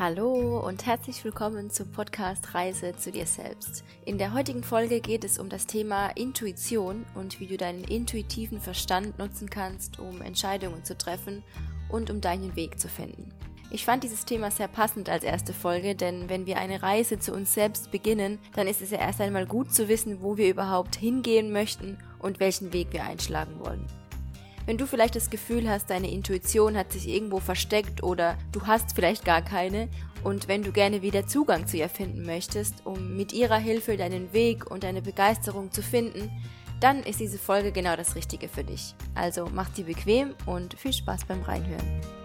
Hallo 0.00 0.60
und 0.66 0.86
herzlich 0.86 1.22
willkommen 1.26 1.68
zum 1.68 1.92
Podcast 1.92 2.54
Reise 2.54 2.96
zu 2.96 3.12
dir 3.12 3.26
selbst. 3.26 3.84
In 4.06 4.16
der 4.16 4.32
heutigen 4.32 4.64
Folge 4.64 5.02
geht 5.02 5.24
es 5.24 5.38
um 5.38 5.50
das 5.50 5.66
Thema 5.66 6.08
Intuition 6.16 7.04
und 7.14 7.38
wie 7.38 7.46
du 7.46 7.58
deinen 7.58 7.84
intuitiven 7.84 8.62
Verstand 8.62 9.18
nutzen 9.18 9.50
kannst, 9.50 9.98
um 9.98 10.22
Entscheidungen 10.22 10.84
zu 10.84 10.96
treffen 10.96 11.44
und 11.90 12.08
um 12.08 12.22
deinen 12.22 12.56
Weg 12.56 12.80
zu 12.80 12.88
finden. 12.88 13.34
Ich 13.70 13.84
fand 13.84 14.02
dieses 14.02 14.24
Thema 14.24 14.50
sehr 14.50 14.68
passend 14.68 15.10
als 15.10 15.22
erste 15.22 15.52
Folge, 15.52 15.94
denn 15.94 16.30
wenn 16.30 16.46
wir 16.46 16.56
eine 16.56 16.82
Reise 16.82 17.18
zu 17.18 17.34
uns 17.34 17.52
selbst 17.52 17.90
beginnen, 17.90 18.38
dann 18.54 18.68
ist 18.68 18.80
es 18.80 18.92
ja 18.92 19.00
erst 19.00 19.20
einmal 19.20 19.44
gut 19.44 19.74
zu 19.74 19.88
wissen, 19.88 20.22
wo 20.22 20.38
wir 20.38 20.48
überhaupt 20.48 20.96
hingehen 20.96 21.52
möchten 21.52 21.98
und 22.18 22.40
welchen 22.40 22.72
Weg 22.72 22.94
wir 22.94 23.04
einschlagen 23.04 23.60
wollen. 23.60 23.84
Wenn 24.66 24.78
du 24.78 24.86
vielleicht 24.86 25.16
das 25.16 25.30
Gefühl 25.30 25.68
hast, 25.68 25.90
deine 25.90 26.10
Intuition 26.10 26.76
hat 26.76 26.92
sich 26.92 27.08
irgendwo 27.08 27.40
versteckt 27.40 28.02
oder 28.02 28.36
du 28.52 28.66
hast 28.66 28.94
vielleicht 28.94 29.24
gar 29.24 29.42
keine 29.42 29.88
und 30.22 30.48
wenn 30.48 30.62
du 30.62 30.70
gerne 30.70 31.02
wieder 31.02 31.26
Zugang 31.26 31.66
zu 31.66 31.76
ihr 31.78 31.88
finden 31.88 32.24
möchtest, 32.24 32.84
um 32.84 33.16
mit 33.16 33.32
ihrer 33.32 33.56
Hilfe 33.56 33.96
deinen 33.96 34.32
Weg 34.32 34.70
und 34.70 34.84
deine 34.84 35.02
Begeisterung 35.02 35.72
zu 35.72 35.82
finden, 35.82 36.30
dann 36.80 37.02
ist 37.02 37.20
diese 37.20 37.38
Folge 37.38 37.72
genau 37.72 37.96
das 37.96 38.14
Richtige 38.16 38.48
für 38.48 38.64
dich. 38.64 38.94
Also 39.14 39.48
mach 39.52 39.74
sie 39.74 39.82
bequem 39.82 40.34
und 40.46 40.78
viel 40.78 40.92
Spaß 40.92 41.24
beim 41.26 41.42
Reinhören. 41.42 42.19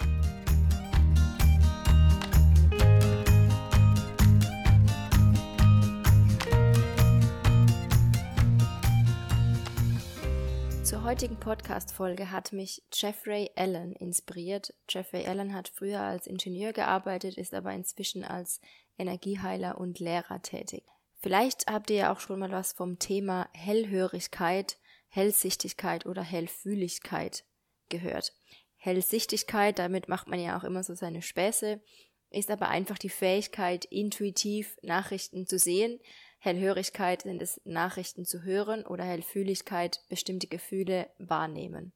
Heutigen 10.93 11.39
Podcast-Folge 11.39 12.29
hat 12.29 12.53
mich 12.53 12.83
Jeffrey 12.93 13.49
Allen 13.55 13.93
inspiriert. 13.93 14.71
Jeffrey 14.87 15.25
Allen 15.25 15.55
hat 15.55 15.67
früher 15.67 16.01
als 16.01 16.27
Ingenieur 16.27 16.73
gearbeitet, 16.73 17.37
ist 17.37 17.55
aber 17.55 17.73
inzwischen 17.73 18.23
als 18.23 18.61
Energieheiler 18.97 19.79
und 19.79 19.99
Lehrer 19.99 20.43
tätig. 20.43 20.83
Vielleicht 21.21 21.65
habt 21.67 21.89
ihr 21.89 21.95
ja 21.95 22.13
auch 22.13 22.19
schon 22.19 22.39
mal 22.39 22.51
was 22.51 22.73
vom 22.73 22.99
Thema 22.99 23.49
Hellhörigkeit, 23.53 24.77
Hellsichtigkeit 25.07 26.05
oder 26.05 26.21
Hellfühligkeit 26.21 27.45
gehört. 27.89 28.33
Hellsichtigkeit, 28.75 29.79
damit 29.79 30.07
macht 30.07 30.27
man 30.27 30.39
ja 30.39 30.55
auch 30.55 30.63
immer 30.63 30.83
so 30.83 30.93
seine 30.93 31.23
Späße, 31.23 31.81
ist 32.29 32.51
aber 32.51 32.69
einfach 32.69 32.99
die 32.99 33.09
Fähigkeit, 33.09 33.85
intuitiv 33.85 34.77
Nachrichten 34.83 35.47
zu 35.47 35.57
sehen, 35.57 35.99
Hellhörigkeit 36.45 37.23
sind 37.23 37.41
es 37.41 37.59
Nachrichten 37.65 38.25
zu 38.25 38.43
hören 38.43 38.85
oder 38.85 39.03
Hellfühligkeit 39.03 40.01
bestimmte 40.09 40.47
Gefühle 40.47 41.09
wahrnehmen. 41.17 41.91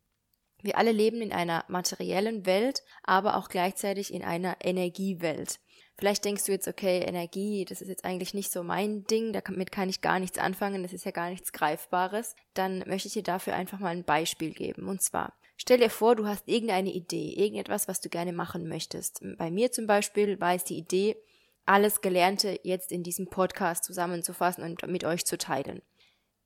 Wir 0.62 0.78
alle 0.78 0.92
leben 0.92 1.22
in 1.22 1.32
einer 1.32 1.64
materiellen 1.70 2.46
Welt, 2.46 2.84
aber 3.04 3.38
auch 3.38 3.48
gleichzeitig 3.48 4.14
in 4.14 4.24
einer 4.24 4.58
Energiewelt. 4.62 5.60
Vielleicht 5.98 6.24
denkst 6.26 6.46
du 6.46 6.52
jetzt, 6.52 6.68
okay, 6.68 7.00
Energie, 7.00 7.66
das 7.66 7.82
ist 7.82 7.90
jetzt 7.90 8.06
eigentlich 8.06 8.34
nicht 8.34 8.52
so 8.52 8.64
mein 8.64 9.04
Ding, 9.04 9.34
damit 9.34 9.72
kann 9.72 9.90
ich 9.90 10.02
gar 10.02 10.20
nichts 10.20 10.38
anfangen, 10.38 10.82
das 10.82 10.94
ist 10.94 11.06
ja 11.06 11.12
gar 11.12 11.30
nichts 11.30 11.52
Greifbares. 11.52 12.36
Dann 12.54 12.80
möchte 12.88 13.08
ich 13.08 13.14
dir 13.14 13.24
dafür 13.24 13.54
einfach 13.54 13.80
mal 13.80 13.90
ein 13.90 14.06
Beispiel 14.06 14.54
geben. 14.54 14.88
Und 14.88 15.02
zwar, 15.02 15.34
stell 15.58 15.78
dir 15.78 15.90
vor, 15.90 16.16
du 16.16 16.26
hast 16.26 16.48
irgendeine 16.48 16.92
Idee, 16.92 17.34
irgendetwas, 17.36 17.88
was 17.88 18.00
du 18.00 18.10
gerne 18.10 18.34
machen 18.34 18.68
möchtest. 18.68 19.22
Bei 19.38 19.52
mir 19.52 19.72
zum 19.72 19.88
Beispiel 19.88 20.40
war 20.40 20.56
es 20.56 20.64
die 20.64 20.78
Idee, 20.78 21.18
alles 21.70 22.02
Gelernte 22.02 22.60
jetzt 22.64 22.92
in 22.92 23.04
diesem 23.04 23.30
Podcast 23.30 23.84
zusammenzufassen 23.84 24.64
und 24.64 24.86
mit 24.88 25.04
euch 25.04 25.26
zu 25.26 25.38
teilen. 25.38 25.82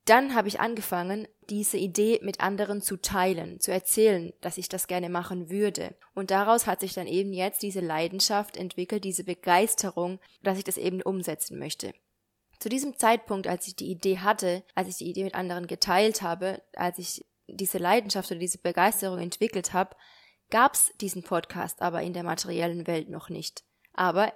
Dann 0.06 0.36
habe 0.36 0.50
ich 0.50 0.60
angefangen, 0.60 1.30
diese 1.50 1.78
Idee 1.78 2.20
mit 2.22 2.42
anderen 2.42 2.82
zu 2.82 2.98
teilen, 2.98 3.62
zu 3.62 3.72
erzählen, 3.72 4.34
dass 4.42 4.58
ich 4.58 4.68
das 4.68 4.88
gerne 4.88 5.08
machen 5.08 5.50
würde. 5.50 5.96
Und 6.14 6.30
daraus 6.30 6.68
hat 6.68 6.82
sich 6.82 6.94
dann 6.94 7.08
eben 7.08 7.32
jetzt 7.32 7.64
diese 7.64 7.80
Leidenschaft 7.80 8.58
entwickelt, 8.58 9.06
diese 9.06 9.24
Begeisterung, 9.24 10.20
dass 10.42 10.58
ich 10.58 10.66
das 10.66 10.76
eben 10.76 11.02
umsetzen 11.02 11.58
möchte. 11.58 11.94
Zu 12.60 12.68
diesem 12.68 12.98
Zeitpunkt, 12.98 13.48
als 13.48 13.66
ich 13.68 13.78
die 13.78 13.90
Idee 13.90 14.20
hatte, 14.20 14.64
als 14.76 14.90
ich 14.90 14.98
die 14.98 15.10
Idee 15.10 15.24
mit 15.24 15.36
anderen 15.36 15.68
geteilt 15.68 16.22
habe, 16.22 16.62
als 16.76 17.00
ich 17.00 17.26
diese 17.48 17.78
Leidenschaft 17.78 18.30
oder 18.30 18.42
diese 18.42 18.58
Begeisterung 18.58 19.20
entwickelt 19.20 19.72
habe, 19.72 19.96
gab 20.50 20.74
es 20.74 20.92
diesen 21.00 21.24
Podcast 21.24 21.82
aber 21.82 22.02
in 22.02 22.12
der 22.12 22.24
materiellen 22.24 22.88
Welt 22.88 23.10
noch 23.10 23.30
nicht. 23.30 23.64
Aber 23.94 24.34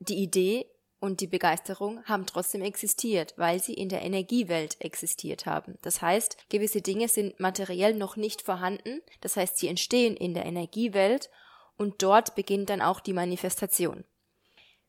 die 0.00 0.16
Idee 0.16 0.66
und 0.98 1.20
die 1.20 1.26
Begeisterung 1.26 2.04
haben 2.04 2.26
trotzdem 2.26 2.62
existiert, 2.62 3.34
weil 3.36 3.62
sie 3.62 3.74
in 3.74 3.88
der 3.88 4.02
Energiewelt 4.02 4.76
existiert 4.80 5.46
haben. 5.46 5.78
Das 5.82 6.02
heißt, 6.02 6.36
gewisse 6.48 6.82
Dinge 6.82 7.08
sind 7.08 7.38
materiell 7.40 7.94
noch 7.94 8.16
nicht 8.16 8.42
vorhanden, 8.42 9.00
das 9.20 9.36
heißt, 9.36 9.58
sie 9.58 9.68
entstehen 9.68 10.16
in 10.16 10.34
der 10.34 10.44
Energiewelt 10.44 11.30
und 11.76 12.02
dort 12.02 12.34
beginnt 12.34 12.70
dann 12.70 12.82
auch 12.82 13.00
die 13.00 13.14
Manifestation. 13.14 14.04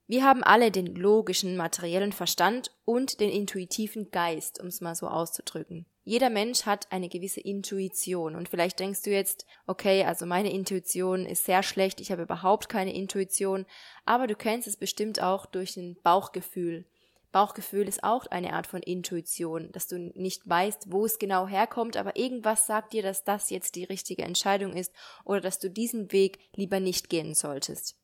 Wir 0.07 0.25
haben 0.25 0.43
alle 0.43 0.71
den 0.71 0.95
logischen, 0.95 1.55
materiellen 1.55 2.11
Verstand 2.11 2.71
und 2.83 3.21
den 3.21 3.29
intuitiven 3.29 4.11
Geist, 4.11 4.59
um 4.59 4.67
es 4.67 4.81
mal 4.81 4.95
so 4.95 5.07
auszudrücken. 5.07 5.85
Jeder 6.03 6.31
Mensch 6.31 6.65
hat 6.65 6.91
eine 6.91 7.09
gewisse 7.09 7.41
Intuition 7.41 8.35
und 8.35 8.49
vielleicht 8.49 8.79
denkst 8.79 9.03
du 9.03 9.11
jetzt, 9.11 9.45
okay, 9.67 10.03
also 10.03 10.25
meine 10.25 10.51
Intuition 10.51 11.27
ist 11.27 11.45
sehr 11.45 11.61
schlecht, 11.61 12.01
ich 12.01 12.11
habe 12.11 12.23
überhaupt 12.23 12.69
keine 12.69 12.93
Intuition, 12.93 13.67
aber 14.03 14.25
du 14.25 14.35
kennst 14.35 14.67
es 14.67 14.77
bestimmt 14.77 15.21
auch 15.21 15.45
durch 15.45 15.77
ein 15.77 15.95
Bauchgefühl. 16.01 16.85
Bauchgefühl 17.31 17.87
ist 17.87 18.03
auch 18.03 18.25
eine 18.25 18.53
Art 18.53 18.67
von 18.67 18.81
Intuition, 18.81 19.71
dass 19.71 19.87
du 19.87 19.97
nicht 20.15 20.41
weißt, 20.49 20.91
wo 20.91 21.05
es 21.05 21.19
genau 21.19 21.47
herkommt, 21.47 21.95
aber 21.95 22.17
irgendwas 22.17 22.65
sagt 22.65 22.93
dir, 22.93 23.03
dass 23.03 23.23
das 23.23 23.51
jetzt 23.51 23.75
die 23.75 23.85
richtige 23.85 24.23
Entscheidung 24.23 24.73
ist 24.73 24.91
oder 25.23 25.39
dass 25.39 25.59
du 25.59 25.69
diesen 25.69 26.11
Weg 26.11 26.39
lieber 26.55 26.79
nicht 26.79 27.09
gehen 27.09 27.35
solltest. 27.35 28.00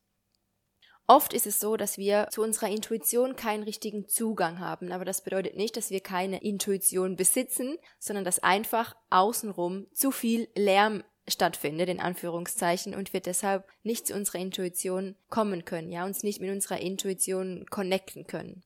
Oft 1.10 1.34
ist 1.34 1.48
es 1.48 1.60
so, 1.60 1.78
dass 1.78 1.98
wir 1.98 2.28
zu 2.32 2.42
unserer 2.42 2.68
Intuition 2.68 3.38
keinen 3.38 3.64
richtigen 3.64 4.10
Zugang 4.10 4.60
haben, 4.60 4.92
aber 4.92 5.06
das 5.06 5.22
bedeutet 5.22 5.56
nicht, 5.56 5.78
dass 5.78 5.90
wir 5.90 6.02
keine 6.02 6.44
Intuition 6.44 7.16
besitzen, 7.16 7.78
sondern 7.98 8.26
dass 8.26 8.40
einfach 8.40 8.94
außenrum 9.10 9.88
zu 9.94 10.12
viel 10.12 10.50
Lärm 10.54 11.06
stattfindet, 11.26 11.88
in 11.88 12.02
Anführungszeichen, 12.02 12.94
und 12.94 13.14
wir 13.14 13.22
deshalb 13.22 13.66
nicht 13.84 14.06
zu 14.06 14.16
unserer 14.16 14.40
Intuition 14.40 15.16
kommen 15.30 15.64
können, 15.64 15.94
ja, 15.94 16.04
uns 16.04 16.24
nicht 16.24 16.42
mit 16.42 16.52
unserer 16.52 16.82
Intuition 16.82 17.66
connecten 17.70 18.28
können. 18.28 18.64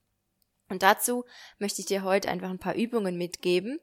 Und 0.67 0.81
dazu 0.81 1.25
möchte 1.59 1.81
ich 1.81 1.85
dir 1.85 2.03
heute 2.03 2.29
einfach 2.29 2.49
ein 2.49 2.59
paar 2.59 2.75
Übungen 2.75 3.17
mitgeben, 3.17 3.79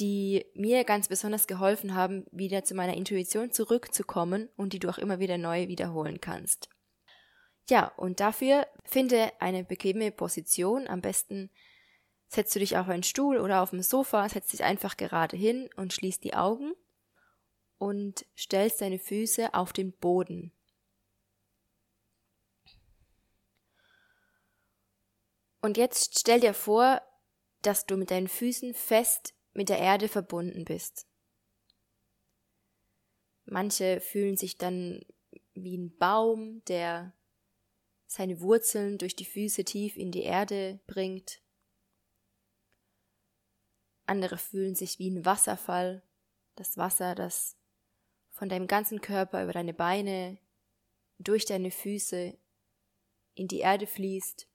die 0.00 0.44
mir 0.54 0.84
ganz 0.84 1.08
besonders 1.08 1.46
geholfen 1.46 1.94
haben, 1.94 2.26
wieder 2.30 2.62
zu 2.62 2.74
meiner 2.74 2.94
Intuition 2.94 3.52
zurückzukommen 3.52 4.50
und 4.56 4.74
die 4.74 4.80
du 4.80 4.90
auch 4.90 4.98
immer 4.98 5.18
wieder 5.18 5.38
neu 5.38 5.68
wiederholen 5.68 6.20
kannst. 6.20 6.68
Ja, 7.68 7.92
und 7.96 8.20
dafür 8.20 8.66
finde 8.84 9.32
eine 9.40 9.64
bequeme 9.64 10.10
Position. 10.10 10.88
Am 10.88 11.00
besten 11.00 11.50
setzt 12.28 12.54
du 12.54 12.58
dich 12.58 12.76
auf 12.76 12.88
einen 12.88 13.02
Stuhl 13.02 13.38
oder 13.38 13.62
auf 13.62 13.70
dem 13.70 13.82
Sofa, 13.82 14.28
setzt 14.28 14.52
dich 14.52 14.64
einfach 14.64 14.96
gerade 14.96 15.36
hin 15.36 15.68
und 15.76 15.92
schließt 15.92 16.24
die 16.24 16.34
Augen 16.34 16.74
und 17.78 18.26
stellst 18.36 18.80
deine 18.80 18.98
Füße 18.98 19.54
auf 19.54 19.72
den 19.72 19.92
Boden. 19.92 20.52
Und 25.60 25.76
jetzt 25.76 26.18
stell 26.18 26.40
dir 26.40 26.54
vor, 26.54 27.02
dass 27.62 27.86
du 27.86 27.96
mit 27.96 28.10
deinen 28.10 28.28
Füßen 28.28 28.74
fest 28.74 29.34
mit 29.52 29.68
der 29.68 29.78
Erde 29.78 30.08
verbunden 30.08 30.64
bist. 30.64 31.06
Manche 33.44 34.00
fühlen 34.00 34.36
sich 34.36 34.56
dann 34.56 35.04
wie 35.54 35.76
ein 35.76 35.96
Baum, 35.96 36.62
der 36.66 37.12
seine 38.10 38.40
Wurzeln 38.40 38.98
durch 38.98 39.14
die 39.14 39.24
Füße 39.24 39.64
tief 39.64 39.96
in 39.96 40.10
die 40.10 40.24
Erde 40.24 40.80
bringt. 40.88 41.40
Andere 44.04 44.36
fühlen 44.36 44.74
sich 44.74 44.98
wie 44.98 45.08
ein 45.08 45.24
Wasserfall, 45.24 46.02
das 46.56 46.76
Wasser, 46.76 47.14
das 47.14 47.56
von 48.32 48.48
deinem 48.48 48.66
ganzen 48.66 49.00
Körper 49.00 49.44
über 49.44 49.52
deine 49.52 49.72
Beine, 49.72 50.38
durch 51.18 51.44
deine 51.44 51.70
Füße 51.70 52.36
in 53.34 53.46
die 53.46 53.60
Erde 53.60 53.86
fließt. 53.86 54.48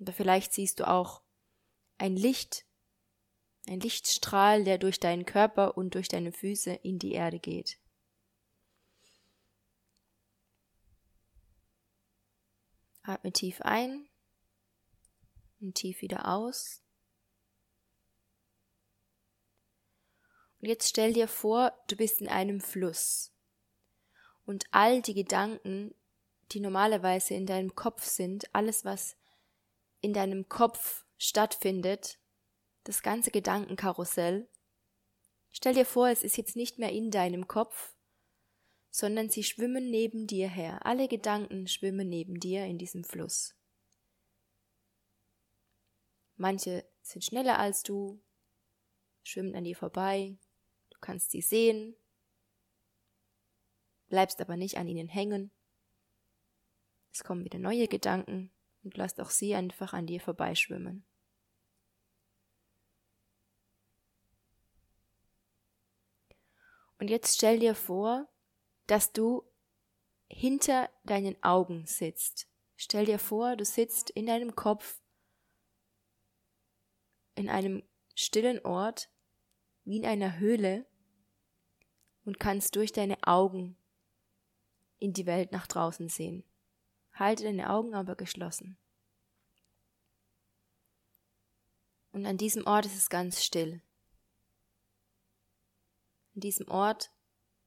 Oder 0.00 0.12
vielleicht 0.12 0.52
siehst 0.52 0.80
du 0.80 0.88
auch 0.88 1.22
ein 1.96 2.16
Licht, 2.16 2.66
ein 3.68 3.78
Lichtstrahl, 3.78 4.64
der 4.64 4.78
durch 4.78 4.98
deinen 4.98 5.26
Körper 5.26 5.76
und 5.76 5.94
durch 5.94 6.08
deine 6.08 6.32
Füße 6.32 6.72
in 6.72 6.98
die 6.98 7.12
Erde 7.12 7.38
geht. 7.38 7.78
Atme 13.04 13.32
tief 13.32 13.60
ein 13.60 14.08
und 15.60 15.74
tief 15.74 16.00
wieder 16.00 16.26
aus. 16.28 16.82
Und 20.60 20.68
jetzt 20.68 20.88
stell 20.88 21.12
dir 21.12 21.28
vor, 21.28 21.72
du 21.88 21.96
bist 21.96 22.22
in 22.22 22.28
einem 22.28 22.60
Fluss. 22.60 23.32
Und 24.46 24.64
all 24.70 25.02
die 25.02 25.12
Gedanken, 25.12 25.94
die 26.52 26.60
normalerweise 26.60 27.34
in 27.34 27.44
deinem 27.44 27.74
Kopf 27.74 28.04
sind, 28.04 28.54
alles, 28.54 28.84
was 28.84 29.16
in 30.00 30.14
deinem 30.14 30.48
Kopf 30.48 31.04
stattfindet, 31.18 32.18
das 32.84 33.02
ganze 33.02 33.30
Gedankenkarussell, 33.30 34.48
stell 35.50 35.74
dir 35.74 35.86
vor, 35.86 36.08
es 36.08 36.22
ist 36.22 36.36
jetzt 36.38 36.56
nicht 36.56 36.78
mehr 36.78 36.92
in 36.92 37.10
deinem 37.10 37.46
Kopf, 37.46 37.93
sondern 38.94 39.28
sie 39.28 39.42
schwimmen 39.42 39.90
neben 39.90 40.28
dir 40.28 40.48
her. 40.48 40.86
Alle 40.86 41.08
Gedanken 41.08 41.66
schwimmen 41.66 42.08
neben 42.08 42.38
dir 42.38 42.64
in 42.64 42.78
diesem 42.78 43.02
Fluss. 43.02 43.56
Manche 46.36 46.88
sind 47.02 47.24
schneller 47.24 47.58
als 47.58 47.82
du, 47.82 48.22
schwimmen 49.24 49.56
an 49.56 49.64
dir 49.64 49.74
vorbei, 49.74 50.38
du 50.90 50.98
kannst 51.00 51.32
sie 51.32 51.40
sehen, 51.40 51.96
bleibst 54.10 54.40
aber 54.40 54.56
nicht 54.56 54.78
an 54.78 54.86
ihnen 54.86 55.08
hängen. 55.08 55.50
Es 57.12 57.24
kommen 57.24 57.44
wieder 57.44 57.58
neue 57.58 57.88
Gedanken 57.88 58.52
und 58.84 58.96
lasst 58.96 59.20
auch 59.20 59.30
sie 59.30 59.56
einfach 59.56 59.92
an 59.92 60.06
dir 60.06 60.20
vorbeischwimmen. 60.20 61.04
Und 67.00 67.10
jetzt 67.10 67.34
stell 67.34 67.58
dir 67.58 67.74
vor, 67.74 68.28
dass 68.86 69.12
du 69.12 69.44
hinter 70.28 70.90
deinen 71.04 71.42
Augen 71.42 71.86
sitzt. 71.86 72.48
Stell 72.76 73.06
dir 73.06 73.18
vor, 73.18 73.56
du 73.56 73.64
sitzt 73.64 74.10
in 74.10 74.26
deinem 74.26 74.54
Kopf 74.54 75.00
in 77.36 77.48
einem 77.48 77.82
stillen 78.14 78.64
Ort, 78.64 79.10
wie 79.84 79.96
in 79.96 80.06
einer 80.06 80.38
Höhle, 80.38 80.86
und 82.24 82.40
kannst 82.40 82.76
durch 82.76 82.92
deine 82.92 83.22
Augen 83.26 83.76
in 84.98 85.12
die 85.12 85.26
Welt 85.26 85.52
nach 85.52 85.66
draußen 85.66 86.08
sehen. 86.08 86.44
Halte 87.12 87.44
deine 87.44 87.70
Augen 87.70 87.94
aber 87.94 88.16
geschlossen. 88.16 88.78
Und 92.12 92.26
an 92.26 92.38
diesem 92.38 92.66
Ort 92.66 92.86
ist 92.86 92.96
es 92.96 93.08
ganz 93.10 93.44
still. 93.44 93.82
An 96.34 96.40
diesem 96.40 96.68
Ort 96.68 97.10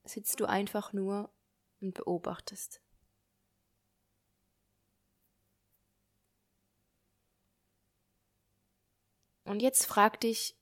sitzt 0.07 0.39
du 0.39 0.45
einfach 0.45 0.94
nur 0.94 1.31
und 1.80 1.94
beobachtest. 1.94 2.81
Und 9.44 9.62
jetzt 9.62 9.86
frag 9.86 10.19
dich 10.19 10.57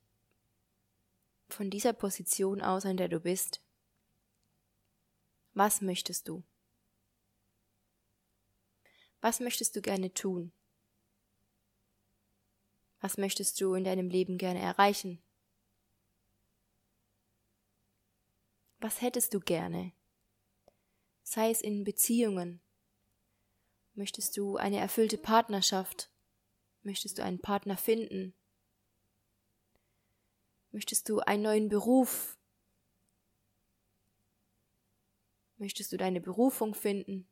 von 1.50 1.72
dieser 1.72 1.94
Position 1.94 2.62
aus, 2.62 2.86
an 2.86 2.98
der 2.98 3.08
du 3.08 3.20
bist, 3.20 3.62
was 5.54 5.82
möchtest 5.82 6.28
du? 6.28 6.44
Was 9.22 9.40
möchtest 9.40 9.76
du 9.76 9.82
gerne 9.82 10.14
tun? 10.14 10.52
Was 13.00 13.18
möchtest 13.18 13.60
du 13.60 13.74
in 13.74 13.84
deinem 13.84 14.10
Leben 14.10 14.38
gerne 14.38 14.60
erreichen? 14.60 15.25
Was 18.86 19.02
hättest 19.02 19.34
du 19.34 19.40
gerne? 19.40 19.94
Sei 21.24 21.50
es 21.50 21.62
in 21.62 21.84
Beziehungen. 21.84 22.62
Möchtest 23.96 24.38
du 24.38 24.58
eine 24.58 24.78
erfüllte 24.78 25.18
Partnerschaft? 25.18 26.12
Möchtest 26.84 27.18
du 27.18 27.24
einen 27.24 27.42
Partner 27.42 27.78
finden? 27.78 28.36
Möchtest 30.70 31.10
du 31.10 31.20
einen 31.20 31.42
neuen 31.42 31.68
Beruf? 31.68 32.38
Möchtest 35.58 35.92
du 35.92 35.98
deine 35.98 36.22
Berufung 36.22 36.76
finden? 36.76 37.28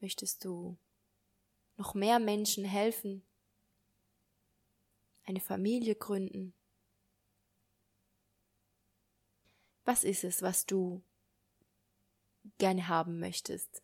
Möchtest 0.00 0.44
du 0.44 0.76
noch 1.78 1.94
mehr 1.94 2.18
Menschen 2.18 2.66
helfen? 2.66 3.26
Eine 5.24 5.40
Familie 5.40 5.94
gründen? 5.94 6.57
Was 9.88 10.04
ist 10.04 10.22
es, 10.22 10.42
was 10.42 10.66
du 10.66 11.02
gerne 12.58 12.88
haben 12.88 13.20
möchtest, 13.20 13.82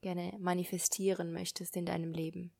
gerne 0.00 0.34
manifestieren 0.38 1.30
möchtest 1.30 1.76
in 1.76 1.84
deinem 1.84 2.14
Leben? 2.14 2.56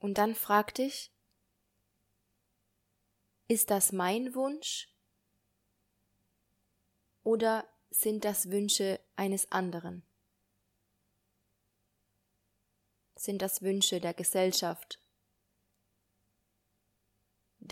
Und 0.00 0.18
dann 0.18 0.34
frag 0.34 0.74
dich, 0.74 1.10
ist 3.48 3.70
das 3.70 3.90
mein 3.90 4.34
Wunsch 4.34 4.94
oder 7.22 7.66
sind 7.88 8.26
das 8.26 8.50
Wünsche 8.50 9.00
eines 9.16 9.50
anderen? 9.50 10.04
Sind 13.14 13.40
das 13.40 13.62
Wünsche 13.62 13.98
der 13.98 14.12
Gesellschaft 14.12 15.01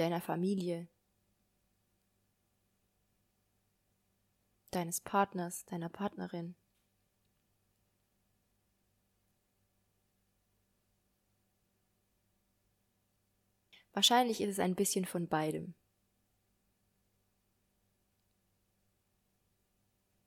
deiner 0.01 0.23
Familie, 0.23 0.89
deines 4.71 5.03
Partners, 5.03 5.67
deiner 5.67 5.91
Partnerin. 5.91 6.57
Wahrscheinlich 13.93 14.41
ist 14.41 14.53
es 14.53 14.59
ein 14.59 14.75
bisschen 14.75 15.05
von 15.05 15.29
beidem. 15.29 15.75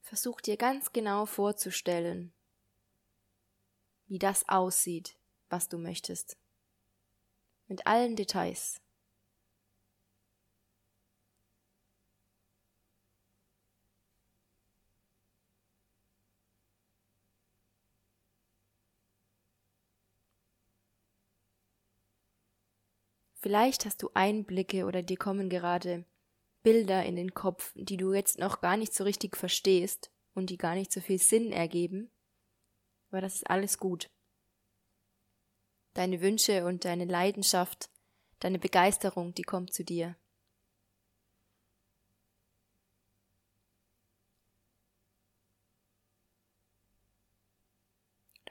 Versuch 0.02 0.42
dir 0.42 0.58
ganz 0.58 0.92
genau 0.92 1.26
vorzustellen, 1.26 2.36
wie 4.06 4.20
das 4.20 4.48
aussieht, 4.48 5.18
was 5.50 5.68
du 5.68 5.80
möchtest. 5.80 6.38
Mit 7.66 7.88
allen 7.88 8.16
Details. 8.16 8.83
Vielleicht 23.44 23.84
hast 23.84 24.02
du 24.02 24.10
Einblicke 24.14 24.86
oder 24.86 25.04
dir 25.04 25.18
kommen 25.18 25.50
gerade 25.50 26.06
Bilder 26.62 27.04
in 27.04 27.18
den 27.18 27.34
Kopf, 27.34 27.74
die 27.76 27.98
du 27.98 28.14
jetzt 28.14 28.40
noch 28.40 28.62
gar 28.62 28.78
nicht 28.78 28.94
so 28.94 29.04
richtig 29.04 29.36
verstehst 29.36 30.12
und 30.34 30.50
die 30.50 30.58
gar 30.58 30.76
nicht 30.76 30.94
so 30.94 31.02
viel 31.02 31.20
Sinn 31.20 31.52
ergeben. 31.52 32.10
Aber 33.10 33.20
das 33.20 33.36
ist 33.36 33.50
alles 33.50 33.80
gut. 33.80 34.10
Deine 35.94 36.22
Wünsche 36.22 36.64
und 36.64 36.86
deine 36.86 37.04
Leidenschaft, 37.04 37.90
deine 38.40 38.60
Begeisterung, 38.60 39.34
die 39.34 39.42
kommt 39.42 39.74
zu 39.74 39.84
dir. 39.84 40.16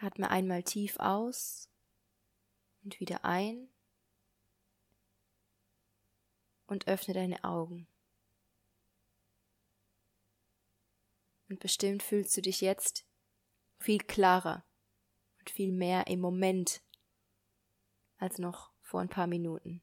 Atme 0.00 0.30
einmal 0.30 0.62
tief 0.64 0.98
aus 0.98 1.70
und 2.84 3.00
wieder 3.00 3.24
ein 3.24 3.71
und 6.72 6.88
öffne 6.88 7.14
deine 7.14 7.44
Augen. 7.44 7.86
Und 11.48 11.60
bestimmt 11.60 12.02
fühlst 12.02 12.36
du 12.36 12.40
dich 12.40 12.62
jetzt 12.62 13.04
viel 13.78 13.98
klarer 13.98 14.64
und 15.38 15.50
viel 15.50 15.70
mehr 15.70 16.06
im 16.06 16.20
Moment 16.20 16.82
als 18.16 18.38
noch 18.38 18.72
vor 18.80 19.00
ein 19.00 19.08
paar 19.08 19.26
Minuten. 19.26 19.82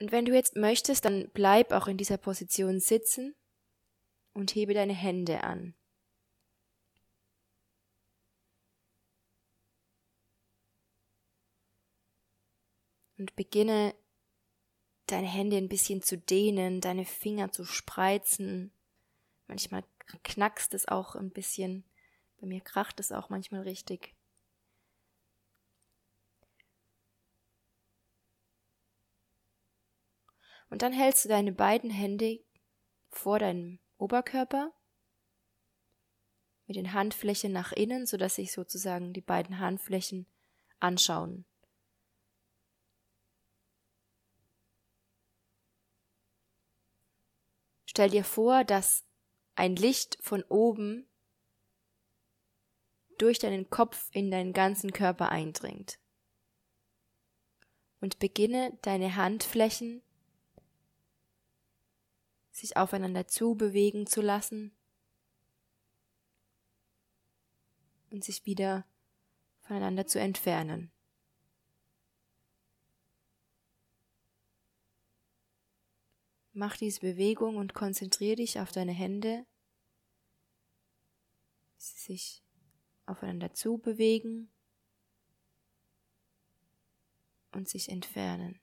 Und 0.00 0.10
wenn 0.10 0.24
du 0.24 0.34
jetzt 0.34 0.56
möchtest, 0.56 1.04
dann 1.04 1.30
bleib 1.32 1.70
auch 1.70 1.86
in 1.86 1.96
dieser 1.96 2.16
Position 2.16 2.80
sitzen 2.80 3.36
und 4.32 4.54
hebe 4.54 4.74
deine 4.74 4.94
Hände 4.94 5.44
an. 5.44 5.74
Und 13.22 13.36
beginne 13.36 13.94
deine 15.06 15.28
Hände 15.28 15.56
ein 15.56 15.68
bisschen 15.68 16.02
zu 16.02 16.18
dehnen, 16.18 16.80
deine 16.80 17.04
Finger 17.04 17.52
zu 17.52 17.64
spreizen. 17.64 18.72
Manchmal 19.46 19.84
knackst 20.24 20.74
es 20.74 20.88
auch 20.88 21.14
ein 21.14 21.30
bisschen. 21.30 21.84
Bei 22.40 22.48
mir 22.48 22.60
kracht 22.60 22.98
es 22.98 23.12
auch 23.12 23.28
manchmal 23.28 23.62
richtig. 23.62 24.16
Und 30.68 30.82
dann 30.82 30.92
hältst 30.92 31.24
du 31.24 31.28
deine 31.28 31.52
beiden 31.52 31.90
Hände 31.90 32.40
vor 33.08 33.38
deinem 33.38 33.78
Oberkörper 33.98 34.72
mit 36.66 36.74
den 36.74 36.92
Handflächen 36.92 37.52
nach 37.52 37.70
innen, 37.70 38.04
sodass 38.04 38.34
sich 38.34 38.50
sozusagen 38.50 39.12
die 39.12 39.20
beiden 39.20 39.60
Handflächen 39.60 40.26
anschauen. 40.80 41.44
Stell 47.92 48.08
dir 48.08 48.24
vor, 48.24 48.64
dass 48.64 49.04
ein 49.54 49.76
Licht 49.76 50.16
von 50.22 50.42
oben 50.44 51.06
durch 53.18 53.38
deinen 53.38 53.68
Kopf 53.68 54.08
in 54.12 54.30
deinen 54.30 54.54
ganzen 54.54 54.94
Körper 54.94 55.28
eindringt. 55.28 55.98
Und 58.00 58.18
beginne 58.18 58.78
deine 58.80 59.16
Handflächen 59.16 60.00
sich 62.50 62.78
aufeinander 62.78 63.26
zu 63.26 63.56
bewegen 63.56 64.06
zu 64.06 64.22
lassen 64.22 64.74
und 68.10 68.24
sich 68.24 68.46
wieder 68.46 68.86
voneinander 69.60 70.06
zu 70.06 70.18
entfernen. 70.18 70.90
Mach 76.54 76.76
diese 76.76 77.00
Bewegung 77.00 77.56
und 77.56 77.72
konzentriere 77.72 78.36
dich 78.36 78.60
auf 78.60 78.72
deine 78.72 78.92
Hände, 78.92 79.46
sie 81.78 81.98
sich 81.98 82.42
aufeinander 83.06 83.54
zu 83.54 83.78
bewegen 83.78 84.50
und 87.52 87.68
sich 87.68 87.88
entfernen. 87.88 88.60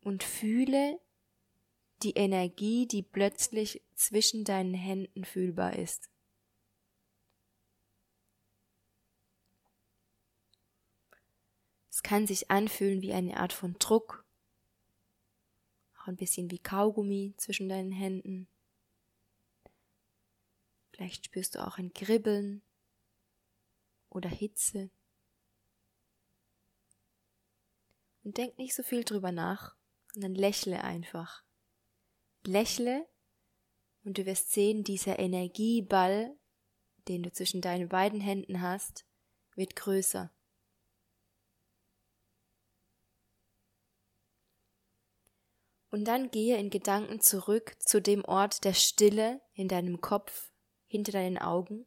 Und 0.00 0.22
fühle 0.22 1.00
die 2.02 2.12
Energie, 2.12 2.86
die 2.86 3.02
plötzlich 3.02 3.82
zwischen 3.94 4.44
deinen 4.44 4.74
Händen 4.74 5.24
fühlbar 5.24 5.76
ist. 5.76 6.10
Es 11.94 12.02
kann 12.02 12.26
sich 12.26 12.50
anfühlen 12.50 13.02
wie 13.02 13.12
eine 13.12 13.36
Art 13.36 13.52
von 13.52 13.78
Druck, 13.78 14.26
auch 15.96 16.08
ein 16.08 16.16
bisschen 16.16 16.50
wie 16.50 16.58
Kaugummi 16.58 17.34
zwischen 17.36 17.68
deinen 17.68 17.92
Händen. 17.92 18.48
Vielleicht 20.90 21.26
spürst 21.26 21.54
du 21.54 21.64
auch 21.64 21.78
ein 21.78 21.94
Kribbeln 21.94 22.62
oder 24.08 24.28
Hitze. 24.28 24.90
Und 28.24 28.38
denk 28.38 28.58
nicht 28.58 28.74
so 28.74 28.82
viel 28.82 29.04
drüber 29.04 29.30
nach, 29.30 29.76
sondern 30.14 30.34
lächle 30.34 30.82
einfach. 30.82 31.44
Lächle 32.44 33.06
und 34.02 34.18
du 34.18 34.26
wirst 34.26 34.50
sehen, 34.50 34.82
dieser 34.82 35.20
Energieball, 35.20 36.36
den 37.06 37.22
du 37.22 37.30
zwischen 37.30 37.60
deinen 37.60 37.88
beiden 37.88 38.20
Händen 38.20 38.62
hast, 38.62 39.06
wird 39.54 39.76
größer. 39.76 40.32
Und 45.94 46.06
dann 46.06 46.32
gehe 46.32 46.58
in 46.58 46.70
Gedanken 46.70 47.20
zurück 47.20 47.76
zu 47.78 48.02
dem 48.02 48.24
Ort 48.24 48.64
der 48.64 48.74
Stille 48.74 49.40
in 49.52 49.68
deinem 49.68 50.00
Kopf, 50.00 50.50
hinter 50.88 51.12
deinen 51.12 51.38
Augen 51.38 51.86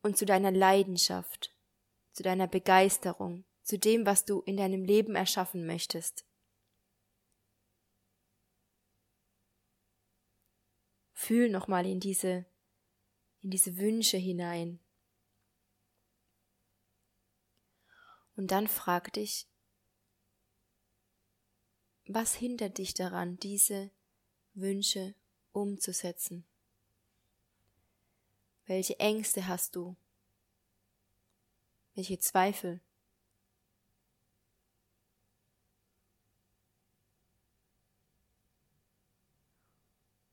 und 0.00 0.16
zu 0.16 0.24
deiner 0.24 0.50
Leidenschaft, 0.50 1.54
zu 2.12 2.22
deiner 2.22 2.46
Begeisterung, 2.46 3.44
zu 3.64 3.78
dem, 3.78 4.06
was 4.06 4.24
du 4.24 4.40
in 4.40 4.56
deinem 4.56 4.82
Leben 4.82 5.14
erschaffen 5.14 5.66
möchtest. 5.66 6.24
Fühl 11.12 11.50
nochmal 11.50 11.84
in 11.84 12.00
diese, 12.00 12.46
in 13.42 13.50
diese 13.50 13.76
Wünsche 13.76 14.16
hinein. 14.16 14.80
Und 18.36 18.52
dann 18.52 18.68
frag 18.68 19.12
dich, 19.12 19.50
was 22.06 22.34
hindert 22.34 22.78
dich 22.78 22.94
daran, 22.94 23.38
diese 23.38 23.90
Wünsche 24.54 25.14
umzusetzen? 25.52 26.44
Welche 28.66 28.98
Ängste 28.98 29.46
hast 29.46 29.76
du? 29.76 29.96
Welche 31.94 32.18
Zweifel? 32.18 32.80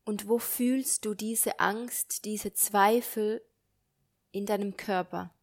Und 0.04 0.28
wo 0.28 0.40
fühlst 0.40 1.06
du 1.06 1.14
diese 1.14 1.60
Angst, 1.60 2.26
diese 2.26 2.54
Zweifel 2.54 3.42
in 4.32 4.46
deinem 4.46 4.76
Körper? 4.76 5.34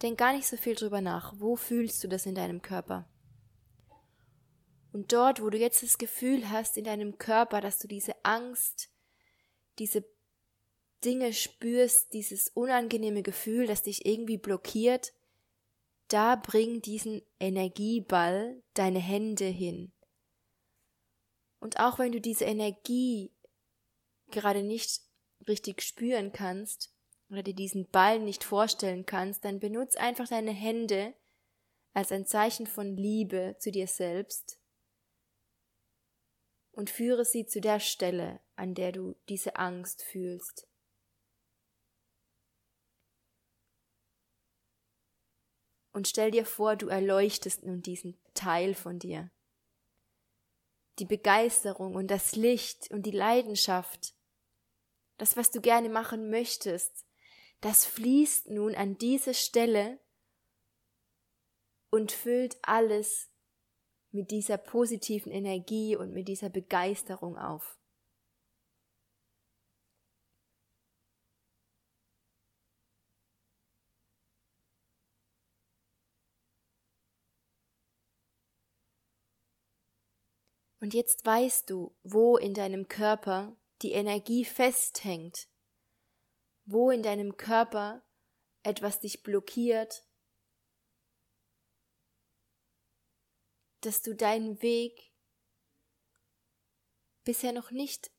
Denk 0.00 0.18
gar 0.18 0.32
nicht 0.32 0.46
so 0.46 0.56
viel 0.56 0.74
drüber 0.74 1.00
nach. 1.00 1.34
Wo 1.36 1.56
fühlst 1.56 2.02
du 2.02 2.08
das 2.08 2.26
in 2.26 2.34
deinem 2.34 2.62
Körper? 2.62 3.08
Und 4.92 5.12
dort, 5.12 5.40
wo 5.40 5.48
du 5.48 5.58
jetzt 5.58 5.82
das 5.82 5.96
Gefühl 5.96 6.50
hast 6.50 6.76
in 6.76 6.84
deinem 6.84 7.16
Körper, 7.16 7.60
dass 7.60 7.78
du 7.78 7.88
diese 7.88 8.14
Angst, 8.24 8.90
diese 9.78 10.04
Dinge 11.04 11.32
spürst, 11.32 12.12
dieses 12.12 12.48
unangenehme 12.48 13.22
Gefühl, 13.22 13.66
das 13.66 13.82
dich 13.82 14.04
irgendwie 14.06 14.36
blockiert, 14.36 15.14
da 16.08 16.36
bring 16.36 16.82
diesen 16.82 17.22
Energieball 17.40 18.62
deine 18.74 18.98
Hände 18.98 19.46
hin. 19.46 19.92
Und 21.58 21.80
auch 21.80 21.98
wenn 21.98 22.12
du 22.12 22.20
diese 22.20 22.44
Energie 22.44 23.32
gerade 24.30 24.62
nicht 24.62 25.00
richtig 25.48 25.80
spüren 25.82 26.32
kannst 26.32 26.92
oder 27.30 27.42
dir 27.42 27.54
diesen 27.54 27.88
Ball 27.88 28.20
nicht 28.20 28.44
vorstellen 28.44 29.06
kannst, 29.06 29.44
dann 29.44 29.58
benutz 29.58 29.96
einfach 29.96 30.28
deine 30.28 30.52
Hände 30.52 31.14
als 31.94 32.12
ein 32.12 32.26
Zeichen 32.26 32.66
von 32.66 32.96
Liebe 32.96 33.56
zu 33.58 33.70
dir 33.70 33.86
selbst 33.86 34.58
und 36.72 36.90
führe 36.90 37.24
sie 37.24 37.46
zu 37.46 37.60
der 37.60 37.80
Stelle, 37.80 38.40
an 38.56 38.74
der 38.74 38.92
du 38.92 39.14
diese 39.28 39.56
Angst 39.56 40.02
fühlst. 40.02 40.66
Und 45.92 46.08
stell 46.08 46.30
dir 46.30 46.46
vor, 46.46 46.76
du 46.76 46.88
erleuchtest 46.88 47.64
nun 47.64 47.82
diesen 47.82 48.18
Teil 48.32 48.74
von 48.74 48.98
dir. 48.98 49.30
Die 50.98 51.04
Begeisterung 51.04 51.94
und 51.94 52.08
das 52.08 52.34
Licht 52.34 52.90
und 52.90 53.04
die 53.04 53.10
Leidenschaft, 53.10 54.14
das, 55.18 55.36
was 55.36 55.50
du 55.50 55.60
gerne 55.60 55.90
machen 55.90 56.30
möchtest, 56.30 57.06
das 57.60 57.84
fließt 57.84 58.48
nun 58.48 58.74
an 58.74 58.96
diese 58.96 59.34
Stelle 59.34 60.00
und 61.90 62.10
füllt 62.10 62.58
alles 62.62 63.31
mit 64.12 64.30
dieser 64.30 64.58
positiven 64.58 65.32
Energie 65.32 65.96
und 65.96 66.12
mit 66.12 66.28
dieser 66.28 66.50
Begeisterung 66.50 67.36
auf. 67.36 67.78
Und 80.82 80.94
jetzt 80.94 81.24
weißt 81.24 81.70
du, 81.70 81.94
wo 82.02 82.36
in 82.36 82.54
deinem 82.54 82.88
Körper 82.88 83.56
die 83.82 83.92
Energie 83.92 84.44
festhängt, 84.44 85.46
wo 86.64 86.90
in 86.90 87.04
deinem 87.04 87.36
Körper 87.36 88.02
etwas 88.64 88.98
dich 88.98 89.22
blockiert 89.22 90.04
dass 93.82 94.02
du 94.02 94.14
deinen 94.14 94.62
Weg 94.62 95.12
bisher 97.24 97.52
noch 97.52 97.70
nicht 97.70 98.10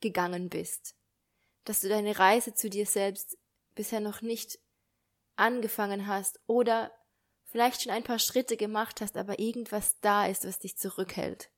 gegangen 0.00 0.48
bist, 0.48 0.94
dass 1.64 1.80
du 1.80 1.88
deine 1.88 2.18
Reise 2.18 2.54
zu 2.54 2.68
dir 2.70 2.86
selbst 2.86 3.38
bisher 3.74 4.00
noch 4.00 4.22
nicht 4.22 4.58
angefangen 5.36 6.06
hast 6.06 6.40
oder 6.46 6.92
vielleicht 7.44 7.82
schon 7.82 7.92
ein 7.92 8.04
paar 8.04 8.18
Schritte 8.18 8.56
gemacht 8.56 9.00
hast, 9.00 9.16
aber 9.16 9.38
irgendwas 9.38 9.98
da 10.00 10.26
ist, 10.26 10.44
was 10.44 10.58
dich 10.58 10.76
zurückhält. 10.76 11.50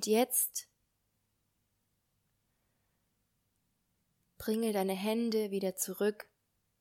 Und 0.00 0.06
jetzt 0.06 0.66
bringe 4.38 4.72
deine 4.72 4.94
Hände 4.94 5.50
wieder 5.50 5.76
zurück 5.76 6.26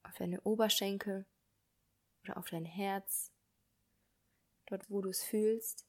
auf 0.04 0.16
deine 0.16 0.40
Oberschenkel 0.44 1.26
oder 2.24 2.38
auf 2.38 2.50
dein 2.50 2.64
Herz, 2.64 3.34
dort 4.68 4.90
wo 4.90 5.02
du 5.02 5.10
es 5.10 5.22
fühlst. 5.22 5.86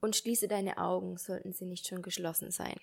Und 0.00 0.16
schließe 0.16 0.48
deine 0.48 0.78
Augen, 0.78 1.18
sollten 1.18 1.52
sie 1.52 1.66
nicht 1.66 1.86
schon 1.86 2.00
geschlossen 2.00 2.50
sein. 2.50 2.80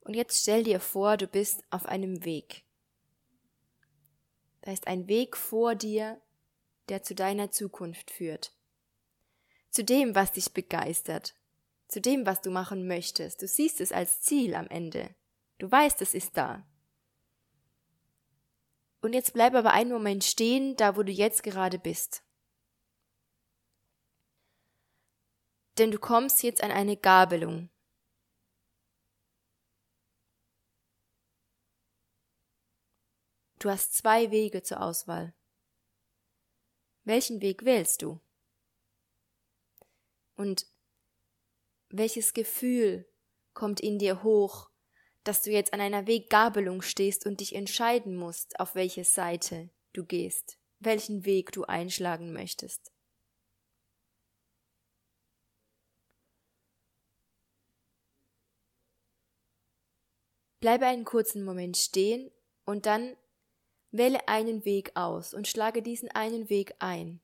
Und 0.00 0.12
jetzt 0.12 0.42
stell 0.42 0.62
dir 0.62 0.78
vor, 0.78 1.16
du 1.16 1.26
bist 1.26 1.64
auf 1.70 1.86
einem 1.86 2.26
Weg. 2.26 2.63
Da 4.64 4.72
ist 4.72 4.86
ein 4.86 5.08
Weg 5.08 5.36
vor 5.36 5.74
dir, 5.74 6.18
der 6.88 7.02
zu 7.02 7.14
deiner 7.14 7.50
Zukunft 7.50 8.10
führt. 8.10 8.56
Zu 9.68 9.84
dem, 9.84 10.14
was 10.14 10.32
dich 10.32 10.54
begeistert. 10.54 11.34
Zu 11.86 12.00
dem, 12.00 12.24
was 12.24 12.40
du 12.40 12.50
machen 12.50 12.88
möchtest. 12.88 13.42
Du 13.42 13.46
siehst 13.46 13.82
es 13.82 13.92
als 13.92 14.22
Ziel 14.22 14.54
am 14.54 14.66
Ende. 14.68 15.14
Du 15.58 15.70
weißt, 15.70 16.00
es 16.00 16.14
ist 16.14 16.38
da. 16.38 16.66
Und 19.02 19.12
jetzt 19.12 19.34
bleib 19.34 19.54
aber 19.54 19.74
einen 19.74 19.92
Moment 19.92 20.24
stehen, 20.24 20.76
da 20.76 20.96
wo 20.96 21.02
du 21.02 21.12
jetzt 21.12 21.42
gerade 21.42 21.78
bist. 21.78 22.22
Denn 25.76 25.90
du 25.90 25.98
kommst 25.98 26.42
jetzt 26.42 26.64
an 26.64 26.70
eine 26.70 26.96
Gabelung. 26.96 27.68
Du 33.64 33.70
hast 33.70 33.94
zwei 33.94 34.30
Wege 34.30 34.62
zur 34.62 34.82
Auswahl. 34.82 35.32
Welchen 37.04 37.40
Weg 37.40 37.64
wählst 37.64 38.02
du? 38.02 38.20
Und 40.36 40.66
welches 41.88 42.34
Gefühl 42.34 43.08
kommt 43.54 43.80
in 43.80 43.98
dir 43.98 44.22
hoch, 44.22 44.68
dass 45.22 45.40
du 45.40 45.50
jetzt 45.50 45.72
an 45.72 45.80
einer 45.80 46.06
Weggabelung 46.06 46.82
stehst 46.82 47.24
und 47.24 47.40
dich 47.40 47.54
entscheiden 47.54 48.16
musst, 48.16 48.60
auf 48.60 48.74
welche 48.74 49.02
Seite 49.02 49.70
du 49.94 50.04
gehst, 50.04 50.58
welchen 50.80 51.24
Weg 51.24 51.50
du 51.52 51.64
einschlagen 51.64 52.34
möchtest? 52.34 52.92
Bleibe 60.60 60.84
einen 60.84 61.06
kurzen 61.06 61.46
Moment 61.46 61.78
stehen 61.78 62.30
und 62.66 62.84
dann 62.84 63.16
Wähle 63.96 64.26
einen 64.26 64.64
Weg 64.64 64.90
aus 64.96 65.34
und 65.34 65.46
schlage 65.46 65.80
diesen 65.80 66.10
einen 66.10 66.48
Weg 66.48 66.74
ein. 66.80 67.20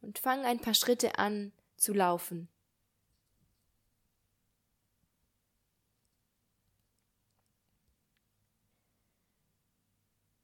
Und 0.00 0.18
fang 0.18 0.44
ein 0.44 0.58
paar 0.58 0.74
Schritte 0.74 1.16
an 1.16 1.52
zu 1.76 1.92
laufen. 1.92 2.48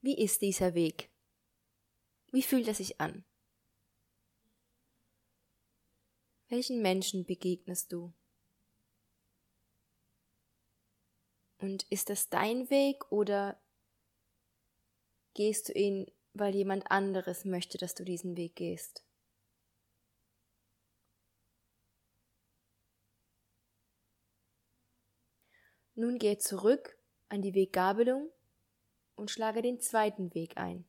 Wie 0.01 0.17
ist 0.17 0.43
dieser 0.43 0.75
Weg? 0.75 1.11
Wie 2.31 2.43
fühlt 2.43 2.69
er 2.69 2.75
sich 2.75 3.01
an? 3.01 3.25
Welchen 6.51 6.83
Menschen 6.83 7.27
begegnest 7.27 7.91
du? 7.91 8.13
Und 11.59 11.83
ist 11.91 12.11
das 12.11 12.29
dein 12.29 12.71
Weg 12.71 13.11
oder 13.11 13.61
gehst 15.39 15.69
du 15.69 15.73
ihn, 15.73 16.11
weil 16.35 16.53
jemand 16.53 16.91
anderes 16.91 17.45
möchte, 17.45 17.79
dass 17.79 17.95
du 17.95 18.05
diesen 18.05 18.37
Weg 18.37 18.57
gehst. 18.57 19.05
Nun 25.95 26.19
geh 26.19 26.39
zurück 26.39 26.99
an 27.29 27.41
die 27.41 27.55
Weggabelung 27.55 28.33
und 29.15 29.31
schlage 29.31 29.63
den 29.63 29.79
zweiten 29.81 30.35
Weg 30.35 30.57
ein. 30.57 30.85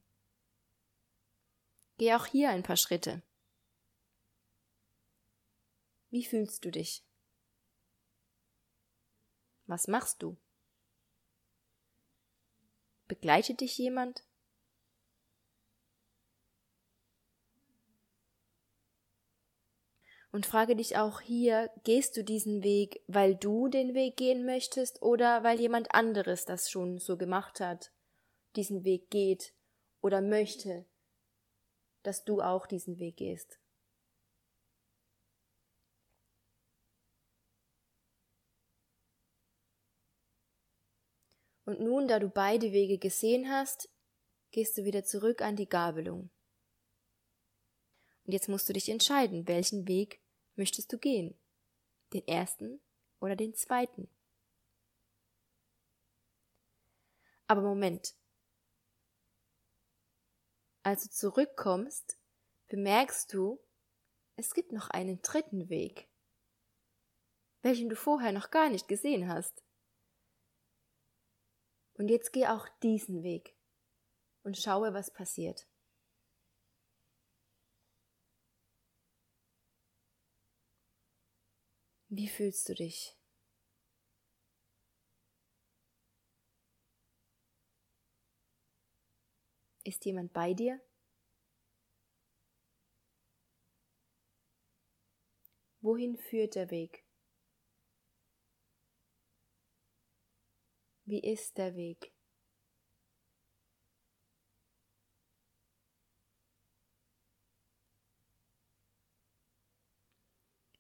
Geh 2.00 2.16
auch 2.16 2.26
hier 2.26 2.50
ein 2.50 2.64
paar 2.64 2.78
Schritte. 2.78 3.22
Wie 6.10 6.26
fühlst 6.26 6.66
du 6.66 6.72
dich? 6.72 7.06
Was 9.68 9.88
machst 9.88 10.24
du? 10.24 10.38
Begleitet 13.08 13.62
dich 13.62 13.78
jemand? 13.78 14.24
Und 20.32 20.46
frage 20.46 20.76
dich 20.76 20.96
auch 20.96 21.22
hier, 21.22 21.72
gehst 21.84 22.16
du 22.16 22.24
diesen 22.24 22.64
Weg, 22.64 23.02
weil 23.08 23.36
du 23.36 23.68
den 23.68 23.96
Weg 23.96 24.16
gehen 24.16 24.46
möchtest 24.46 25.02
oder 25.02 25.44
weil 25.44 25.60
jemand 25.60 25.94
anderes 25.94 26.46
das 26.46 26.70
schon 26.70 27.00
so 27.00 27.18
gemacht 27.18 27.60
hat, 27.60 27.92
diesen 28.56 28.84
Weg 28.84 29.10
geht 29.10 29.54
oder 30.02 30.22
möchte, 30.22 30.86
dass 32.04 32.24
du 32.26 32.42
auch 32.42 32.68
diesen 32.68 33.00
Weg 33.00 33.18
gehst. 33.18 33.60
Und 41.66 41.82
nun, 41.82 42.08
da 42.08 42.18
du 42.18 42.30
beide 42.30 42.72
Wege 42.72 42.98
gesehen 42.98 43.50
hast, 43.50 43.90
gehst 44.52 44.76
du 44.78 44.86
wieder 44.86 45.04
zurück 45.04 45.42
an 45.42 45.56
die 45.56 45.70
Gabelung. 45.70 46.32
Und 48.30 48.34
jetzt 48.34 48.48
musst 48.48 48.70
du 48.70 48.74
dich 48.74 48.90
entscheiden, 48.90 49.48
welchen 49.48 49.88
Weg 49.88 50.22
möchtest 50.56 50.94
du 50.94 51.00
gehen? 51.00 51.36
Den 52.14 52.28
ersten 52.28 52.80
oder 53.20 53.36
den 53.36 53.56
zweiten? 53.56 54.08
Aber 57.48 57.64
Moment. 57.64 58.14
Als 60.84 61.06
du 61.06 61.10
zurückkommst, 61.10 62.20
bemerkst 62.68 63.34
du, 63.34 63.60
es 64.36 64.54
gibt 64.54 64.74
noch 64.74 64.92
einen 64.92 65.24
dritten 65.24 65.70
Weg, 65.70 66.08
welchen 67.64 67.90
du 67.90 67.96
vorher 67.96 68.32
noch 68.32 68.52
gar 68.52 68.70
nicht 68.70 68.88
gesehen 68.88 69.28
hast. 69.28 69.64
Und 71.94 72.10
jetzt 72.10 72.32
geh 72.32 72.46
auch 72.46 72.68
diesen 72.84 73.24
Weg 73.24 73.56
und 74.44 74.56
schaue, 74.56 74.94
was 74.94 75.10
passiert. 75.10 75.68
Wie 82.12 82.28
fühlst 82.28 82.68
du 82.68 82.74
dich? 82.74 83.16
Ist 89.84 90.06
jemand 90.06 90.34
bei 90.34 90.54
dir? 90.56 90.82
Wohin 95.82 96.18
führt 96.18 96.56
der 96.56 96.72
Weg? 96.72 97.06
Wie 101.06 101.20
ist 101.20 101.58
der 101.58 101.76
Weg? 101.76 102.12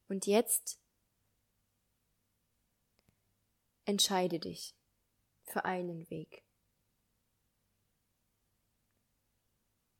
Und 0.07 0.25
jetzt 0.25 0.78
Entscheide 3.89 4.38
dich 4.38 4.75
für 5.45 5.65
einen 5.65 6.08
Weg. 6.12 6.43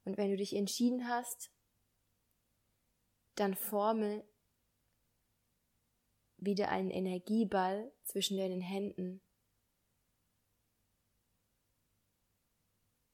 Und 0.04 0.16
wenn 0.16 0.30
du 0.30 0.38
dich 0.38 0.56
entschieden 0.56 1.08
hast, 1.08 1.52
dann 3.34 3.56
forme 3.56 4.24
wieder 6.38 6.70
einen 6.70 6.92
Energieball 6.92 7.92
zwischen 8.04 8.38
deinen 8.38 8.62
Händen. 8.62 9.24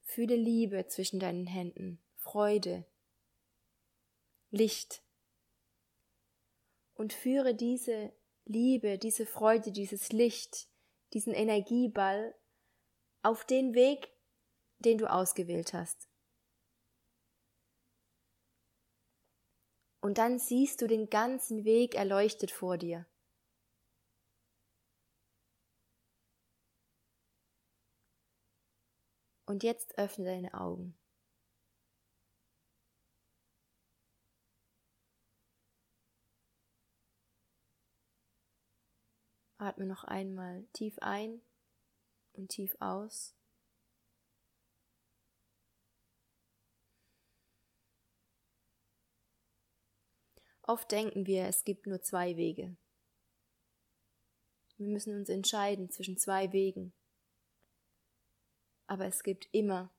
Fühle 0.02 0.36
Liebe 0.36 0.88
zwischen 0.88 1.20
deinen 1.20 1.46
Händen, 1.46 2.04
Freude, 2.16 2.84
Licht. 4.50 5.02
Und 6.92 7.14
führe 7.14 7.54
diese 7.54 8.12
Liebe, 8.48 8.96
diese 8.96 9.26
Freude, 9.26 9.72
dieses 9.72 10.12
Licht, 10.12 10.68
diesen 11.12 11.34
Energieball 11.34 12.34
auf 13.22 13.44
den 13.44 13.74
Weg, 13.74 14.08
den 14.78 14.98
du 14.98 15.10
ausgewählt 15.10 15.72
hast. 15.72 16.08
Und 20.00 20.18
dann 20.18 20.38
siehst 20.38 20.80
du 20.80 20.86
den 20.86 21.10
ganzen 21.10 21.64
Weg 21.64 21.96
erleuchtet 21.96 22.52
vor 22.52 22.78
dir. 22.78 23.04
Und 29.46 29.64
jetzt 29.64 29.98
öffne 29.98 30.24
deine 30.24 30.54
Augen. 30.54 30.96
Atme 39.58 39.86
noch 39.86 40.04
einmal 40.04 40.66
tief 40.72 40.98
ein 41.00 41.40
und 42.34 42.48
tief 42.48 42.76
aus. 42.80 43.34
Oft 50.62 50.90
denken 50.90 51.26
wir, 51.26 51.44
es 51.46 51.64
gibt 51.64 51.86
nur 51.86 52.02
zwei 52.02 52.36
Wege. 52.36 52.76
Wir 54.76 54.88
müssen 54.88 55.16
uns 55.16 55.28
entscheiden 55.28 55.90
zwischen 55.90 56.18
zwei 56.18 56.52
Wegen. 56.52 56.92
Aber 58.88 59.06
es 59.06 59.22
gibt 59.22 59.48
immer 59.52 59.94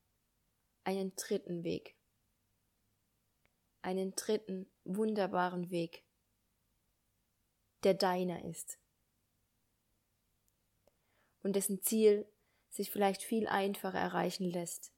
einen 0.83 1.15
dritten 1.15 1.63
Weg. 1.63 1.95
Einen 3.81 4.13
dritten 4.15 4.69
wunderbaren 4.83 5.71
Weg, 5.71 6.03
der 7.83 7.93
deiner 7.93 8.43
ist. 8.43 8.77
Und 11.43 11.55
dessen 11.55 11.81
Ziel 11.81 12.25
sich 12.69 12.91
vielleicht 12.91 13.23
viel 13.23 13.47
einfacher 13.47 13.99
erreichen 13.99 14.49
lässt 14.49 14.91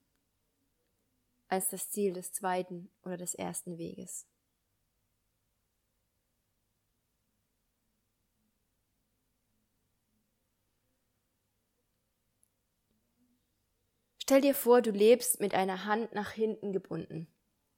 als 1.49 1.69
das 1.69 1.89
Ziel 1.89 2.13
des 2.13 2.31
zweiten 2.31 2.91
oder 3.03 3.17
des 3.17 3.33
ersten 3.33 3.77
Weges. 3.77 4.27
Stell 14.21 14.41
dir 14.41 14.53
vor, 14.53 14.83
du 14.83 14.91
lebst 14.91 15.39
mit 15.39 15.55
einer 15.55 15.85
Hand 15.85 16.13
nach 16.13 16.31
hinten 16.31 16.71
gebunden 16.71 17.27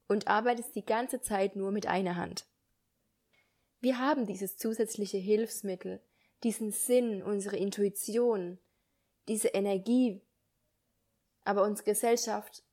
und 0.06 0.28
arbeitest 0.28 0.76
die 0.76 0.84
ganze 0.84 1.22
Zeit 1.22 1.56
nur 1.56 1.72
mit 1.72 1.86
einer 1.86 2.16
Hand. 2.16 2.44
Wir 3.80 3.98
haben 3.98 4.26
dieses 4.26 4.58
zusätzliche 4.58 5.16
Hilfsmittel, 5.16 6.02
diesen 6.42 6.72
Sinn, 6.72 7.22
unsere 7.22 7.56
Intuition, 7.56 8.58
diese 9.28 9.48
Energie, 9.48 10.20
aber 11.44 11.62
unsere 11.64 11.90
Gesellschaft 11.90 12.64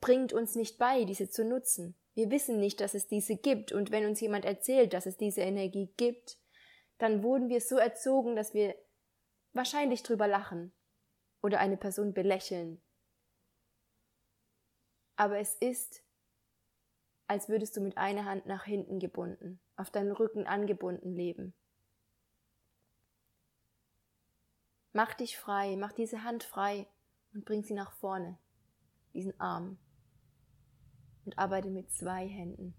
bringt 0.00 0.32
uns 0.32 0.54
nicht 0.54 0.78
bei, 0.78 1.04
diese 1.04 1.28
zu 1.28 1.44
nutzen. 1.44 1.96
Wir 2.14 2.30
wissen 2.30 2.58
nicht, 2.58 2.80
dass 2.80 2.94
es 2.94 3.06
diese 3.06 3.36
gibt, 3.36 3.72
und 3.72 3.90
wenn 3.90 4.06
uns 4.06 4.20
jemand 4.20 4.44
erzählt, 4.44 4.92
dass 4.92 5.06
es 5.06 5.16
diese 5.16 5.40
Energie 5.42 5.92
gibt, 5.96 6.38
dann 6.98 7.22
wurden 7.22 7.48
wir 7.48 7.60
so 7.60 7.76
erzogen, 7.76 8.34
dass 8.34 8.54
wir 8.54 8.74
wahrscheinlich 9.52 10.02
drüber 10.02 10.26
lachen 10.26 10.72
oder 11.42 11.60
eine 11.60 11.76
Person 11.76 12.12
belächeln. 12.12 12.82
Aber 15.16 15.38
es 15.38 15.54
ist, 15.54 16.02
als 17.26 17.48
würdest 17.48 17.76
du 17.76 17.80
mit 17.80 17.96
einer 17.96 18.24
Hand 18.24 18.46
nach 18.46 18.64
hinten 18.64 18.98
gebunden, 18.98 19.60
auf 19.76 19.90
deinen 19.90 20.12
Rücken 20.12 20.46
angebunden 20.46 21.14
leben. 21.14 21.54
Mach 24.98 25.14
dich 25.14 25.38
frei, 25.38 25.76
mach 25.76 25.92
diese 25.92 26.24
Hand 26.24 26.42
frei 26.42 26.88
und 27.32 27.44
bring 27.44 27.62
sie 27.62 27.72
nach 27.72 27.92
vorne, 27.92 28.36
diesen 29.14 29.38
Arm. 29.38 29.78
Und 31.24 31.38
arbeite 31.38 31.70
mit 31.70 31.92
zwei 31.92 32.26
Händen. 32.26 32.74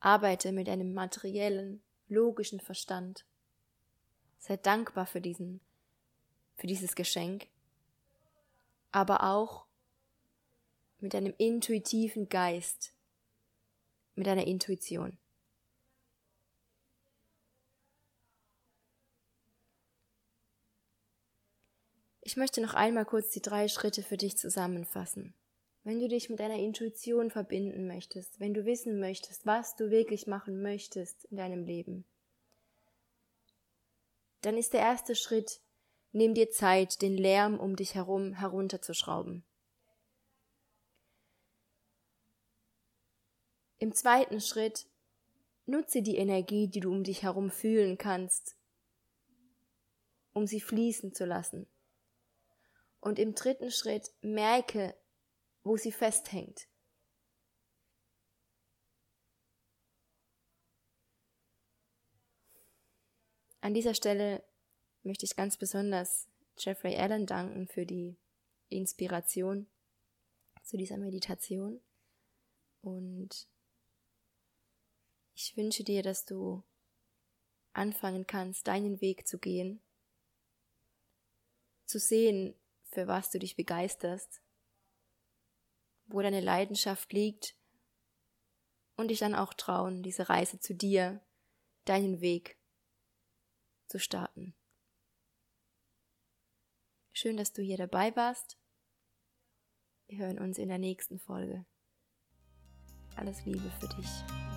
Arbeite 0.00 0.52
mit 0.52 0.68
einem 0.68 0.92
materiellen, 0.92 1.82
logischen 2.08 2.60
Verstand. 2.60 3.24
Sei 4.36 4.58
dankbar 4.58 5.06
für 5.06 5.22
diesen, 5.22 5.62
für 6.56 6.66
dieses 6.66 6.94
Geschenk, 6.94 7.46
aber 8.92 9.22
auch 9.22 9.64
mit 11.00 11.14
einem 11.14 11.32
intuitiven 11.38 12.28
Geist, 12.28 12.92
mit 14.16 14.26
einer 14.26 14.46
Intuition. 14.46 15.18
Ich 22.22 22.36
möchte 22.36 22.60
noch 22.60 22.74
einmal 22.74 23.04
kurz 23.04 23.30
die 23.30 23.40
drei 23.40 23.68
Schritte 23.68 24.02
für 24.02 24.16
dich 24.16 24.36
zusammenfassen 24.36 25.32
wenn 25.86 26.00
du 26.00 26.08
dich 26.08 26.28
mit 26.28 26.40
deiner 26.40 26.58
Intuition 26.58 27.30
verbinden 27.30 27.86
möchtest, 27.86 28.40
wenn 28.40 28.54
du 28.54 28.64
wissen 28.64 28.98
möchtest, 28.98 29.46
was 29.46 29.76
du 29.76 29.88
wirklich 29.88 30.26
machen 30.26 30.60
möchtest 30.60 31.26
in 31.26 31.36
deinem 31.36 31.62
Leben, 31.62 32.04
dann 34.40 34.58
ist 34.58 34.72
der 34.72 34.80
erste 34.80 35.14
Schritt, 35.14 35.60
nimm 36.10 36.34
dir 36.34 36.50
Zeit, 36.50 37.02
den 37.02 37.16
Lärm 37.16 37.60
um 37.60 37.76
dich 37.76 37.94
herum 37.94 38.32
herunterzuschrauben. 38.32 39.44
Im 43.86 43.94
zweiten 43.94 44.40
Schritt, 44.40 44.88
nutze 45.64 46.02
die 46.02 46.16
Energie, 46.16 46.66
die 46.66 46.80
du 46.80 46.90
um 46.90 47.04
dich 47.04 47.22
herum 47.22 47.52
fühlen 47.52 47.96
kannst, 47.96 48.56
um 50.32 50.48
sie 50.48 50.60
fließen 50.60 51.14
zu 51.14 51.24
lassen. 51.24 51.68
Und 52.98 53.20
im 53.20 53.36
dritten 53.36 53.70
Schritt, 53.70 54.12
merke, 54.22 54.96
wo 55.62 55.76
sie 55.76 55.92
festhängt. 55.92 56.66
An 63.60 63.72
dieser 63.72 63.94
Stelle 63.94 64.42
möchte 65.04 65.26
ich 65.26 65.36
ganz 65.36 65.56
besonders 65.56 66.26
Jeffrey 66.58 66.96
Allen 66.96 67.24
danken 67.24 67.68
für 67.68 67.86
die 67.86 68.16
Inspiration 68.68 69.68
zu 70.64 70.76
dieser 70.76 70.96
Meditation. 70.96 71.80
Und 72.82 73.48
ich 75.36 75.56
wünsche 75.56 75.84
dir, 75.84 76.02
dass 76.02 76.24
du 76.24 76.64
anfangen 77.72 78.26
kannst, 78.26 78.66
deinen 78.66 79.00
Weg 79.00 79.28
zu 79.28 79.38
gehen, 79.38 79.80
zu 81.84 82.00
sehen, 82.00 82.54
für 82.82 83.06
was 83.06 83.30
du 83.30 83.38
dich 83.38 83.54
begeisterst 83.54 84.42
wo 86.06 86.22
deine 86.22 86.40
Leidenschaft 86.40 87.12
liegt 87.12 87.56
und 88.96 89.08
dich 89.08 89.18
dann 89.18 89.34
auch 89.34 89.54
trauen, 89.54 90.02
diese 90.02 90.28
Reise 90.28 90.58
zu 90.60 90.74
dir, 90.74 91.20
deinen 91.84 92.20
Weg 92.20 92.56
zu 93.86 93.98
starten. 93.98 94.54
Schön, 97.12 97.36
dass 97.36 97.52
du 97.52 97.62
hier 97.62 97.76
dabei 97.76 98.14
warst. 98.14 98.58
Wir 100.06 100.18
hören 100.18 100.38
uns 100.38 100.58
in 100.58 100.68
der 100.68 100.78
nächsten 100.78 101.18
Folge. 101.18 101.64
Alles 103.16 103.44
Liebe 103.44 103.70
für 103.80 103.88
dich. 103.88 104.55